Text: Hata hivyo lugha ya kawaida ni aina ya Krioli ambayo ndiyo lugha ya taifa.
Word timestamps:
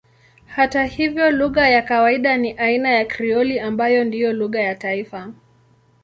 Hata 0.47 0.83
hivyo 0.85 1.31
lugha 1.31 1.69
ya 1.69 1.81
kawaida 1.81 2.37
ni 2.37 2.51
aina 2.57 2.89
ya 2.89 3.05
Krioli 3.05 3.59
ambayo 3.59 4.03
ndiyo 4.03 4.33
lugha 4.33 4.61
ya 4.61 4.75
taifa. 4.75 5.33